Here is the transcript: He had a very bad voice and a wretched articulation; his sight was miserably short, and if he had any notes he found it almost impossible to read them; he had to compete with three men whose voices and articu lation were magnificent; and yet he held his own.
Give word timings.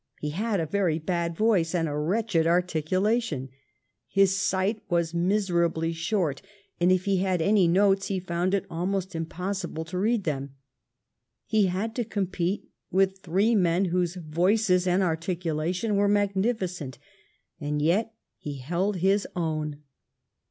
He 0.19 0.31
had 0.31 0.59
a 0.59 0.65
very 0.65 0.97
bad 0.97 1.37
voice 1.37 1.75
and 1.75 1.87
a 1.87 1.95
wretched 1.95 2.47
articulation; 2.47 3.49
his 4.07 4.35
sight 4.35 4.81
was 4.89 5.13
miserably 5.13 5.93
short, 5.93 6.41
and 6.79 6.91
if 6.91 7.05
he 7.05 7.17
had 7.17 7.39
any 7.39 7.67
notes 7.67 8.07
he 8.07 8.19
found 8.19 8.55
it 8.55 8.65
almost 8.67 9.13
impossible 9.13 9.85
to 9.85 9.99
read 9.99 10.23
them; 10.23 10.55
he 11.45 11.67
had 11.67 11.93
to 11.97 12.03
compete 12.03 12.67
with 12.89 13.19
three 13.19 13.53
men 13.53 13.85
whose 13.93 14.15
voices 14.15 14.87
and 14.87 15.03
articu 15.03 15.53
lation 15.55 15.93
were 15.93 16.07
magnificent; 16.07 16.97
and 17.59 17.79
yet 17.79 18.11
he 18.39 18.57
held 18.57 18.95
his 18.95 19.27
own. 19.35 19.83